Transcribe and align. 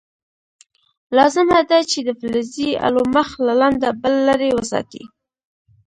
لازمه 1.17 1.59
ده 1.69 1.79
چې 1.91 1.99
د 2.07 2.09
فلزي 2.19 2.69
الو 2.85 3.03
مخ 3.15 3.29
له 3.45 3.53
لنده 3.61 3.89
بل 4.01 4.13
لرې 4.27 4.51
وساتئ. 4.57 5.03